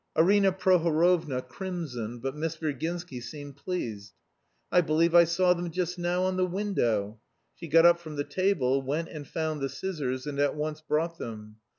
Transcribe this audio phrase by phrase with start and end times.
[0.17, 4.13] Arina Prohorovna crimsoned, but Miss Virginsky seemed pleased.
[4.71, 7.19] "I believe I saw them just now on the window."
[7.53, 11.19] She got up from the table, went and found the scissors, and at once brought
[11.19, 11.57] them.